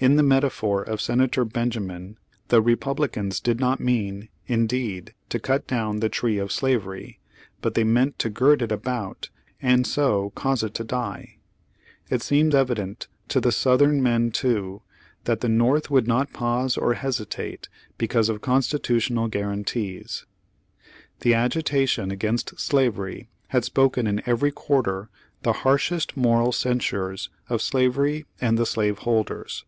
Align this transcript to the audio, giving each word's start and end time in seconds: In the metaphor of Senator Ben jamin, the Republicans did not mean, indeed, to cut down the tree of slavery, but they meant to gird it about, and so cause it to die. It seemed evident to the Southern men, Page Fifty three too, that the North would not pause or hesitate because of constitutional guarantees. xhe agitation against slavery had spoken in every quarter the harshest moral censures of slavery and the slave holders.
In 0.00 0.16
the 0.16 0.22
metaphor 0.24 0.82
of 0.82 1.00
Senator 1.00 1.46
Ben 1.46 1.70
jamin, 1.70 2.16
the 2.48 2.60
Republicans 2.60 3.40
did 3.40 3.58
not 3.58 3.80
mean, 3.80 4.28
indeed, 4.46 5.14
to 5.30 5.38
cut 5.38 5.66
down 5.66 6.00
the 6.00 6.10
tree 6.10 6.36
of 6.36 6.52
slavery, 6.52 7.20
but 7.62 7.72
they 7.72 7.84
meant 7.84 8.18
to 8.18 8.28
gird 8.28 8.60
it 8.60 8.70
about, 8.72 9.30
and 9.62 9.86
so 9.86 10.30
cause 10.34 10.62
it 10.62 10.74
to 10.74 10.84
die. 10.84 11.38
It 12.10 12.20
seemed 12.20 12.54
evident 12.54 13.06
to 13.28 13.40
the 13.40 13.52
Southern 13.52 14.02
men, 14.02 14.26
Page 14.30 14.34
Fifty 14.36 14.40
three 14.40 14.54
too, 14.60 14.82
that 15.24 15.40
the 15.40 15.48
North 15.48 15.90
would 15.90 16.08
not 16.08 16.34
pause 16.34 16.76
or 16.76 16.94
hesitate 16.94 17.68
because 17.96 18.28
of 18.28 18.42
constitutional 18.42 19.28
guarantees. 19.28 20.26
xhe 21.22 21.34
agitation 21.34 22.10
against 22.10 22.60
slavery 22.60 23.28
had 23.50 23.64
spoken 23.64 24.06
in 24.06 24.22
every 24.26 24.50
quarter 24.50 25.08
the 25.44 25.52
harshest 25.62 26.14
moral 26.16 26.52
censures 26.52 27.30
of 27.48 27.62
slavery 27.62 28.26
and 28.38 28.58
the 28.58 28.66
slave 28.66 28.98
holders. 28.98 29.64